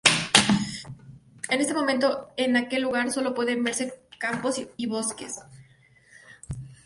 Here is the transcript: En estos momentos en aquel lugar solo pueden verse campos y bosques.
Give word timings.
En 1.51 1.61
estos 1.61 1.75
momentos 1.75 2.25
en 2.35 2.57
aquel 2.57 2.81
lugar 2.81 3.11
solo 3.11 3.35
pueden 3.35 3.63
verse 3.63 3.93
campos 4.19 4.59
y 4.75 4.85
bosques. 4.87 5.31